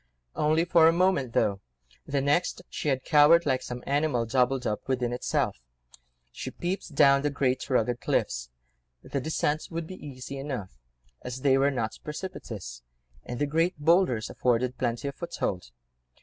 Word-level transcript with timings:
Only 0.35 0.65
for 0.65 0.87
a 0.87 0.91
moment, 0.91 1.33
though; 1.33 1.61
the 2.07 2.21
next 2.21 2.63
she 2.71 2.89
had 2.89 3.03
cowered, 3.03 3.45
like 3.45 3.61
some 3.61 3.83
animal 3.85 4.25
doubled 4.25 4.65
up 4.65 4.87
within 4.87 5.13
itself. 5.13 5.59
She 6.31 6.49
peeped 6.49 6.95
down 6.95 7.21
the 7.21 7.29
great 7.29 7.69
rugged 7.69 8.01
cliffs—the 8.01 9.21
descent 9.21 9.67
would 9.69 9.85
be 9.85 10.03
easy 10.07 10.39
enough, 10.39 10.79
as 11.21 11.41
they 11.41 11.55
were 11.55 11.69
not 11.69 11.99
precipitous, 12.03 12.81
and 13.25 13.37
the 13.37 13.45
great 13.45 13.77
boulders 13.77 14.27
afforded 14.31 14.79
plenty 14.79 15.07
of 15.07 15.13
foothold. 15.13 15.69